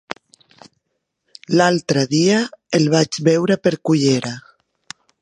L'altre 1.61 2.05
dia 2.15 2.41
el 2.81 2.91
vaig 2.97 3.23
veure 3.31 3.63
per 3.67 3.79
Cullera. 3.91 4.37